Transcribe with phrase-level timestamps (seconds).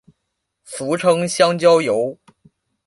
[0.65, 2.17] 俗称香蕉油。